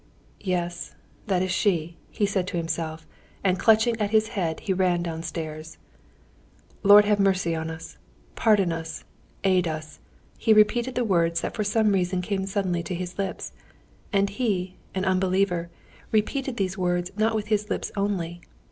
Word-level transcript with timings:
"Yes, 0.41 0.95
that 1.27 1.43
is 1.43 1.51
she," 1.51 1.95
he 2.09 2.25
said 2.25 2.47
to 2.47 2.57
himself, 2.57 3.05
and 3.43 3.59
clutching 3.59 4.01
at 4.01 4.09
his 4.09 4.29
head 4.29 4.61
he 4.61 4.73
ran 4.73 5.03
downstairs. 5.03 5.77
"Lord 6.81 7.05
have 7.05 7.19
mercy 7.19 7.53
on 7.53 7.69
us! 7.69 7.99
pardon 8.33 8.71
us! 8.73 9.03
aid 9.43 9.67
us!" 9.67 9.99
he 10.39 10.53
repeated 10.53 10.95
the 10.95 11.05
words 11.05 11.41
that 11.41 11.53
for 11.53 11.63
some 11.63 11.91
reason 11.91 12.23
came 12.23 12.47
suddenly 12.47 12.81
to 12.81 12.95
his 12.95 13.19
lips. 13.19 13.51
And 14.11 14.31
he, 14.31 14.77
an 14.95 15.05
unbeliever, 15.05 15.69
repeated 16.11 16.57
these 16.57 16.79
words 16.79 17.11
not 17.15 17.35
with 17.35 17.49
his 17.49 17.69
lips 17.69 17.91
only. 17.95 18.41